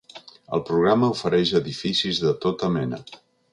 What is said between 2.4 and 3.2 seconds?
tota mena.